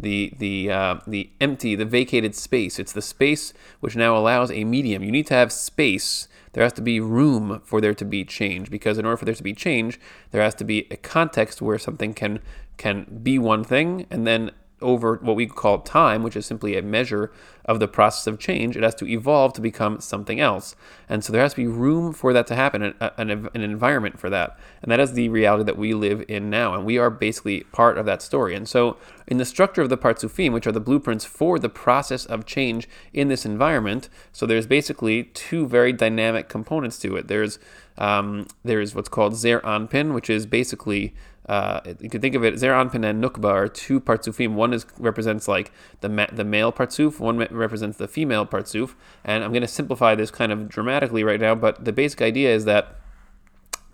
the 0.00 0.32
the 0.38 0.70
uh, 0.70 0.96
the 1.06 1.30
empty, 1.40 1.74
the 1.74 1.84
vacated 1.84 2.34
space. 2.34 2.78
It's 2.78 2.92
the 2.92 3.02
space 3.02 3.52
which 3.80 3.96
now 3.96 4.16
allows 4.16 4.50
a 4.50 4.64
medium. 4.64 5.02
You 5.02 5.12
need 5.12 5.26
to 5.28 5.34
have 5.34 5.52
space. 5.52 6.28
There 6.52 6.64
has 6.64 6.72
to 6.74 6.82
be 6.82 6.98
room 6.98 7.60
for 7.64 7.80
there 7.80 7.94
to 7.94 8.04
be 8.04 8.24
change 8.24 8.70
because 8.70 8.98
in 8.98 9.04
order 9.04 9.16
for 9.16 9.24
there 9.24 9.34
to 9.34 9.42
be 9.42 9.52
change, 9.52 10.00
there 10.32 10.42
has 10.42 10.54
to 10.56 10.64
be 10.64 10.86
a 10.90 10.96
context 10.96 11.62
where 11.62 11.78
something 11.78 12.14
can 12.14 12.40
can 12.76 13.20
be 13.22 13.38
one 13.38 13.62
thing 13.62 14.06
and 14.10 14.26
then 14.26 14.50
over 14.80 15.16
what 15.22 15.36
we 15.36 15.46
call 15.46 15.80
time, 15.80 16.22
which 16.22 16.36
is 16.36 16.46
simply 16.46 16.76
a 16.76 16.82
measure 16.82 17.32
of 17.64 17.78
the 17.78 17.88
process 17.88 18.26
of 18.26 18.38
change, 18.38 18.76
it 18.76 18.82
has 18.82 18.94
to 18.96 19.06
evolve 19.06 19.52
to 19.52 19.60
become 19.60 20.00
something 20.00 20.40
else. 20.40 20.74
And 21.08 21.22
so 21.22 21.32
there 21.32 21.42
has 21.42 21.52
to 21.52 21.56
be 21.58 21.66
room 21.66 22.12
for 22.12 22.32
that 22.32 22.46
to 22.48 22.56
happen, 22.56 22.94
an, 23.00 23.48
an, 23.54 23.60
environment 23.62 24.18
for 24.18 24.30
that. 24.30 24.58
And 24.82 24.90
that 24.90 24.98
is 24.98 25.12
the 25.12 25.28
reality 25.28 25.64
that 25.64 25.76
we 25.78 25.94
live 25.94 26.24
in 26.26 26.50
now. 26.50 26.74
And 26.74 26.84
we 26.84 26.98
are 26.98 27.10
basically 27.10 27.60
part 27.64 27.98
of 27.98 28.06
that 28.06 28.22
story. 28.22 28.54
And 28.54 28.68
so, 28.68 28.96
in 29.26 29.36
the 29.36 29.44
structure 29.44 29.82
of 29.82 29.88
the 29.88 29.98
Partsufim, 29.98 30.52
which 30.52 30.66
are 30.66 30.72
the 30.72 30.80
blueprints 30.80 31.24
for 31.24 31.58
the 31.58 31.68
process 31.68 32.26
of 32.26 32.46
change 32.46 32.88
in 33.12 33.28
this 33.28 33.46
environment, 33.46 34.08
so 34.32 34.46
there's 34.46 34.66
basically 34.66 35.24
two 35.24 35.68
very 35.68 35.92
dynamic 35.92 36.48
components 36.48 36.98
to 37.00 37.16
it. 37.16 37.28
There's 37.28 37.58
um, 37.98 38.46
there's 38.64 38.94
what's 38.94 39.10
called 39.10 39.36
Zer 39.36 39.60
Anpin, 39.60 40.14
which 40.14 40.30
is 40.30 40.46
basically 40.46 41.14
uh, 41.50 41.80
you 41.98 42.08
can 42.08 42.20
think 42.20 42.36
of 42.36 42.44
it 42.44 42.56
Zer 42.60 42.70
Anpin 42.70 43.04
and 43.04 43.20
Nukba 43.20 43.46
are 43.46 43.66
two 43.66 43.98
partsufim. 44.00 44.54
One 44.54 44.72
is 44.72 44.86
represents 44.98 45.48
like 45.48 45.72
the 46.00 46.08
ma- 46.08 46.28
the 46.32 46.44
male 46.44 46.70
partsuf, 46.70 47.18
one 47.18 47.38
represents 47.38 47.98
the 47.98 48.06
female 48.06 48.46
partsuf. 48.46 48.94
And 49.24 49.42
I'm 49.42 49.50
going 49.50 49.62
to 49.62 49.66
simplify 49.68 50.14
this 50.14 50.30
kind 50.30 50.52
of 50.52 50.68
dramatically 50.68 51.24
right 51.24 51.40
now, 51.40 51.56
but 51.56 51.84
the 51.84 51.92
basic 51.92 52.22
idea 52.22 52.54
is 52.54 52.66
that 52.66 52.99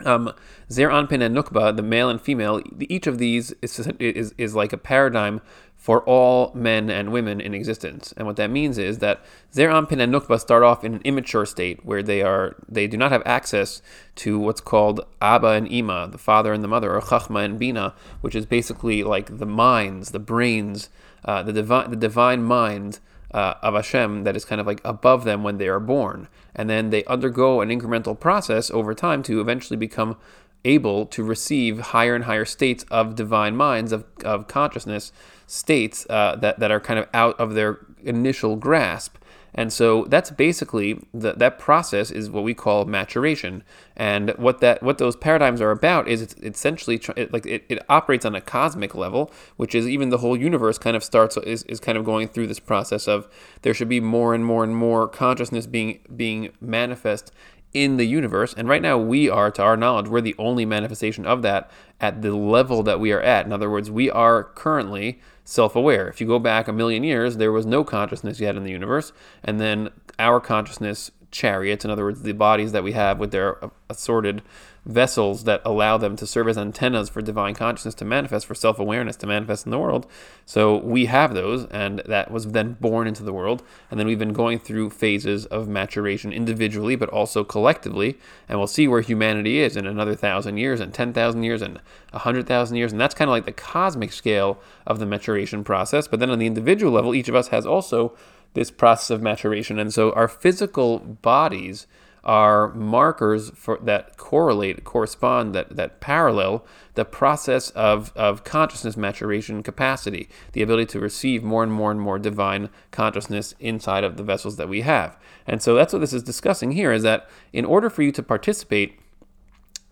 um, 0.04 0.32
Zer 0.70 0.88
Anpin 0.88 1.22
and 1.22 1.36
Nukba, 1.36 1.74
the 1.74 1.82
male 1.82 2.08
and 2.08 2.20
female, 2.20 2.60
each 2.80 3.06
of 3.06 3.18
these 3.18 3.52
is, 3.62 3.78
is, 3.98 4.34
is 4.36 4.54
like 4.54 4.72
a 4.72 4.78
paradigm 4.78 5.40
for 5.76 6.02
all 6.02 6.50
men 6.54 6.90
and 6.90 7.12
women 7.12 7.40
in 7.40 7.54
existence. 7.54 8.12
And 8.16 8.26
what 8.26 8.36
that 8.36 8.50
means 8.50 8.76
is 8.76 8.98
that 8.98 9.24
Zer 9.54 9.68
Anpin 9.68 10.00
and 10.00 10.12
Nukba 10.12 10.40
start 10.40 10.62
off 10.62 10.82
in 10.82 10.94
an 10.94 11.00
immature 11.04 11.46
state 11.46 11.84
where 11.84 12.02
they 12.02 12.22
are 12.22 12.56
they 12.68 12.86
do 12.86 12.96
not 12.96 13.12
have 13.12 13.22
access 13.24 13.82
to 14.16 14.38
what's 14.38 14.60
called 14.60 15.00
Abba 15.22 15.48
and 15.48 15.70
Ima, 15.70 16.08
the 16.10 16.18
father 16.18 16.52
and 16.52 16.64
the 16.64 16.68
mother, 16.68 16.94
or 16.94 17.00
Chachma 17.00 17.44
and 17.44 17.58
Bina, 17.58 17.94
which 18.20 18.34
is 18.34 18.46
basically 18.46 19.04
like 19.04 19.38
the 19.38 19.46
minds, 19.46 20.10
the 20.10 20.18
brains, 20.18 20.88
uh, 21.24 21.42
the 21.42 21.52
divine 21.52 21.90
the 21.90 21.96
divine 21.96 22.42
mind 22.42 22.98
uh, 23.32 23.54
of 23.62 23.74
Hashem 23.74 24.24
that 24.24 24.36
is 24.36 24.44
kind 24.44 24.60
of 24.60 24.66
like 24.66 24.80
above 24.84 25.24
them 25.24 25.42
when 25.42 25.58
they 25.58 25.68
are 25.68 25.80
born. 25.80 26.28
And 26.54 26.70
then 26.70 26.90
they 26.90 27.04
undergo 27.04 27.60
an 27.60 27.68
incremental 27.68 28.18
process 28.18 28.70
over 28.70 28.94
time 28.94 29.22
to 29.24 29.40
eventually 29.40 29.76
become 29.76 30.16
able 30.64 31.06
to 31.06 31.22
receive 31.22 31.78
higher 31.78 32.14
and 32.14 32.24
higher 32.24 32.44
states 32.44 32.84
of 32.90 33.14
divine 33.14 33.56
minds, 33.56 33.92
of, 33.92 34.04
of 34.24 34.48
consciousness 34.48 35.12
states 35.46 36.06
uh, 36.10 36.36
that, 36.36 36.58
that 36.58 36.70
are 36.70 36.80
kind 36.80 36.98
of 36.98 37.08
out 37.14 37.38
of 37.38 37.54
their 37.54 37.78
initial 38.02 38.56
grasp. 38.56 39.16
And 39.56 39.72
so 39.72 40.04
that's 40.04 40.30
basically 40.30 41.00
the, 41.14 41.32
that 41.32 41.58
process 41.58 42.10
is 42.10 42.28
what 42.28 42.44
we 42.44 42.52
call 42.52 42.84
maturation. 42.84 43.64
And 43.96 44.30
what 44.36 44.60
that 44.60 44.82
what 44.82 44.98
those 44.98 45.16
paradigms 45.16 45.62
are 45.62 45.70
about 45.70 46.06
is 46.06 46.20
it's 46.20 46.34
essentially 46.34 46.98
tr- 46.98 47.12
it, 47.16 47.32
like 47.32 47.46
it, 47.46 47.64
it 47.70 47.82
operates 47.88 48.26
on 48.26 48.34
a 48.34 48.40
cosmic 48.42 48.94
level, 48.94 49.32
which 49.56 49.74
is 49.74 49.88
even 49.88 50.10
the 50.10 50.18
whole 50.18 50.36
universe 50.36 50.76
kind 50.76 50.94
of 50.94 51.02
starts 51.02 51.38
is, 51.38 51.62
is 51.62 51.80
kind 51.80 51.96
of 51.96 52.04
going 52.04 52.28
through 52.28 52.46
this 52.46 52.60
process 52.60 53.08
of 53.08 53.26
there 53.62 53.72
should 53.72 53.88
be 53.88 54.00
more 54.00 54.34
and 54.34 54.44
more 54.44 54.62
and 54.62 54.76
more 54.76 55.08
consciousness 55.08 55.66
being 55.66 56.00
being 56.14 56.50
manifest 56.60 57.32
in 57.72 57.96
the 57.96 58.06
universe. 58.06 58.54
And 58.54 58.68
right 58.68 58.82
now, 58.82 58.98
we 58.98 59.28
are, 59.28 59.50
to 59.50 59.62
our 59.62 59.76
knowledge, 59.76 60.08
we're 60.08 60.20
the 60.20 60.34
only 60.38 60.64
manifestation 60.64 61.26
of 61.26 61.42
that 61.42 61.70
at 62.00 62.22
the 62.22 62.34
level 62.34 62.82
that 62.84 63.00
we 63.00 63.12
are 63.12 63.20
at. 63.20 63.46
In 63.46 63.52
other 63.52 63.70
words, 63.70 63.90
we 63.90 64.10
are 64.10 64.44
currently 64.44 65.20
self 65.44 65.76
aware. 65.76 66.08
If 66.08 66.20
you 66.20 66.26
go 66.26 66.38
back 66.38 66.68
a 66.68 66.72
million 66.72 67.04
years, 67.04 67.36
there 67.36 67.52
was 67.52 67.66
no 67.66 67.84
consciousness 67.84 68.40
yet 68.40 68.56
in 68.56 68.64
the 68.64 68.70
universe. 68.70 69.12
And 69.44 69.60
then 69.60 69.90
our 70.18 70.40
consciousness 70.40 71.10
chariots, 71.30 71.84
in 71.84 71.90
other 71.90 72.04
words, 72.04 72.22
the 72.22 72.32
bodies 72.32 72.72
that 72.72 72.84
we 72.84 72.92
have 72.92 73.18
with 73.18 73.30
their 73.30 73.58
assorted 73.88 74.42
vessels 74.84 75.44
that 75.44 75.60
allow 75.64 75.96
them 75.96 76.14
to 76.14 76.26
serve 76.26 76.46
as 76.46 76.56
antennas 76.56 77.08
for 77.08 77.20
divine 77.20 77.54
consciousness 77.54 77.94
to 77.94 78.04
manifest, 78.04 78.46
for 78.46 78.54
self 78.54 78.78
awareness 78.78 79.16
to 79.16 79.26
manifest 79.26 79.66
in 79.66 79.70
the 79.70 79.78
world. 79.78 80.06
So 80.44 80.76
we 80.76 81.06
have 81.06 81.34
those, 81.34 81.66
and 81.66 82.00
that 82.06 82.30
was 82.30 82.46
then 82.46 82.74
born 82.80 83.08
into 83.08 83.24
the 83.24 83.32
world. 83.32 83.62
And 83.90 83.98
then 83.98 84.06
we've 84.06 84.18
been 84.18 84.32
going 84.32 84.60
through 84.60 84.90
phases 84.90 85.44
of 85.46 85.68
maturation 85.68 86.32
individually, 86.32 86.94
but 86.94 87.08
also 87.08 87.42
collectively. 87.42 88.16
And 88.48 88.58
we'll 88.58 88.68
see 88.68 88.86
where 88.86 89.00
humanity 89.00 89.58
is 89.58 89.76
in 89.76 89.86
another 89.86 90.14
thousand 90.14 90.58
years, 90.58 90.80
and 90.80 90.94
10,000 90.94 91.42
years, 91.42 91.62
and 91.62 91.80
100,000 92.10 92.76
years. 92.76 92.92
And 92.92 93.00
that's 93.00 93.14
kind 93.14 93.28
of 93.28 93.32
like 93.32 93.44
the 93.44 93.52
cosmic 93.52 94.12
scale 94.12 94.58
of 94.86 95.00
the 95.00 95.06
maturation 95.06 95.64
process. 95.64 96.06
But 96.06 96.20
then 96.20 96.30
on 96.30 96.38
the 96.38 96.46
individual 96.46 96.92
level, 96.92 97.14
each 97.14 97.28
of 97.28 97.34
us 97.34 97.48
has 97.48 97.66
also 97.66 98.16
this 98.54 98.70
process 98.70 99.10
of 99.10 99.20
maturation. 99.20 99.78
And 99.78 99.92
so 99.92 100.12
our 100.12 100.28
physical 100.28 101.00
bodies 101.00 101.86
are 102.26 102.74
markers 102.74 103.50
for 103.50 103.78
that 103.80 104.16
correlate, 104.16 104.82
correspond, 104.82 105.54
that, 105.54 105.76
that 105.76 106.00
parallel 106.00 106.66
the 106.94 107.04
process 107.04 107.70
of, 107.70 108.12
of 108.16 108.42
consciousness 108.42 108.96
maturation 108.96 109.62
capacity, 109.62 110.28
the 110.52 110.60
ability 110.60 110.86
to 110.86 110.98
receive 110.98 111.44
more 111.44 111.62
and 111.62 111.72
more 111.72 111.92
and 111.92 112.00
more 112.00 112.18
divine 112.18 112.68
consciousness 112.90 113.54
inside 113.60 114.02
of 114.02 114.16
the 114.16 114.24
vessels 114.24 114.56
that 114.56 114.68
we 114.68 114.80
have. 114.80 115.16
And 115.46 115.62
so 115.62 115.76
that's 115.76 115.92
what 115.92 116.00
this 116.00 116.12
is 116.12 116.24
discussing 116.24 116.72
here 116.72 116.92
is 116.92 117.04
that 117.04 117.30
in 117.52 117.64
order 117.64 117.88
for 117.88 118.02
you 118.02 118.10
to 118.12 118.22
participate 118.24 118.98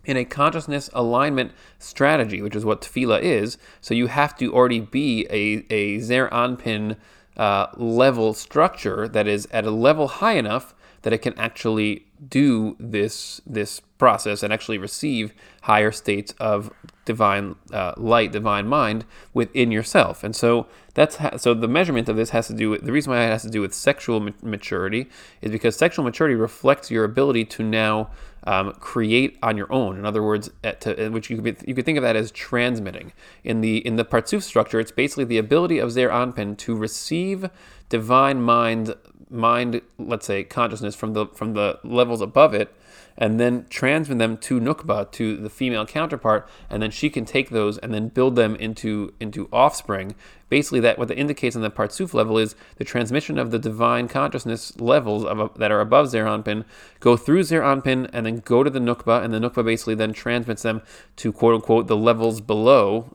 in 0.03 0.17
a 0.17 0.25
consciousness 0.25 0.89
alignment 0.93 1.53
strategy, 1.79 2.41
which 2.41 2.55
is 2.55 2.65
what 2.65 2.81
tefillah 2.81 3.21
is, 3.21 3.57
so 3.79 3.93
you 3.93 4.07
have 4.07 4.35
to 4.37 4.53
already 4.53 4.81
be 4.81 5.25
a, 5.29 5.65
a 5.73 5.99
Zer 5.99 6.27
Anpin 6.29 6.97
uh, 7.37 7.67
level 7.77 8.33
structure 8.33 9.07
that 9.07 9.25
is 9.25 9.47
at 9.51 9.65
a 9.65 9.71
level 9.71 10.07
high 10.07 10.33
enough 10.33 10.75
that 11.03 11.13
it 11.13 11.19
can 11.19 11.37
actually 11.37 12.04
do 12.29 12.75
this 12.79 13.41
this 13.45 13.81
process 13.97 14.43
and 14.43 14.51
actually 14.51 14.77
receive 14.77 15.33
higher 15.63 15.91
states 15.91 16.33
of 16.39 16.71
divine 17.05 17.55
uh, 17.71 17.93
light, 17.97 18.31
divine 18.31 18.67
mind 18.67 19.05
within 19.33 19.71
yourself. 19.71 20.23
And 20.23 20.35
so 20.35 20.67
that's 20.93 21.17
ha- 21.17 21.37
so 21.37 21.53
the 21.53 21.67
measurement 21.67 22.09
of 22.09 22.15
this 22.15 22.31
has 22.31 22.47
to 22.47 22.53
do 22.53 22.69
with 22.71 22.83
the 22.83 22.91
reason 22.91 23.13
why 23.13 23.23
it 23.23 23.29
has 23.29 23.43
to 23.43 23.49
do 23.49 23.61
with 23.61 23.73
sexual 23.73 24.19
ma- 24.19 24.31
maturity 24.41 25.07
is 25.41 25.51
because 25.51 25.75
sexual 25.75 26.03
maturity 26.03 26.35
reflects 26.35 26.91
your 26.91 27.03
ability 27.03 27.45
to 27.45 27.63
now 27.63 28.09
um, 28.45 28.73
create 28.73 29.37
on 29.41 29.57
your 29.57 29.71
own. 29.71 29.97
In 29.97 30.05
other 30.05 30.21
words, 30.21 30.49
at, 30.63 30.81
to, 30.81 31.09
which 31.09 31.29
you 31.29 31.41
could, 31.41 31.57
you 31.67 31.73
could 31.73 31.85
think 31.85 31.97
of 31.97 32.03
that 32.03 32.15
as 32.15 32.31
transmitting. 32.31 33.13
In 33.43 33.61
the 33.61 33.77
in 33.85 33.95
the 33.95 34.05
Partsuf 34.05 34.43
structure, 34.43 34.79
it's 34.79 34.91
basically 34.91 35.25
the 35.25 35.37
ability 35.37 35.79
of 35.79 35.91
Zer 35.91 36.09
Anpin 36.09 36.57
to 36.57 36.75
receive 36.75 37.49
divine 37.89 38.41
mind 38.41 38.95
mind, 39.29 39.81
let's 39.97 40.25
say, 40.25 40.43
consciousness 40.43 40.95
from 40.95 41.13
the 41.13 41.27
from 41.27 41.53
the 41.53 41.79
levels 41.83 42.21
above 42.21 42.53
it, 42.53 42.73
and 43.17 43.39
then 43.39 43.65
transmit 43.69 44.17
them 44.19 44.37
to 44.37 44.59
Nukba, 44.59 45.11
to 45.11 45.37
the 45.37 45.49
female 45.49 45.85
counterpart, 45.85 46.47
and 46.69 46.81
then 46.81 46.91
she 46.91 47.09
can 47.09 47.25
take 47.25 47.49
those 47.49 47.77
and 47.79 47.93
then 47.93 48.09
build 48.09 48.35
them 48.35 48.55
into 48.55 49.13
into 49.19 49.49
offspring. 49.51 50.15
Basically, 50.49 50.79
that 50.81 50.99
what 50.99 51.07
that 51.07 51.17
indicates 51.17 51.55
on 51.55 51.61
the 51.61 51.71
Partsuf 51.71 52.13
level 52.13 52.37
is 52.37 52.55
the 52.77 52.83
transmission 52.83 53.39
of 53.39 53.51
the 53.51 53.59
divine 53.59 54.07
consciousness 54.07 54.79
levels 54.79 55.25
of, 55.25 55.57
that 55.57 55.71
are 55.71 55.81
above 55.81 56.09
Zer 56.09 56.25
Anpin 56.25 56.65
go 56.99 57.17
through 57.17 57.43
Zer 57.43 57.61
Anpin 57.61 58.09
and 58.13 58.25
then 58.25 58.37
go 58.37 58.63
to 58.63 58.69
the 58.69 58.79
Nukba, 58.79 59.23
and 59.23 59.33
the 59.33 59.39
Nukba 59.39 59.65
basically 59.65 59.95
then 59.95 60.13
transmits 60.13 60.61
them 60.61 60.81
to 61.17 61.31
quote 61.31 61.55
unquote 61.55 61.87
the 61.87 61.97
levels 61.97 62.41
below 62.41 63.09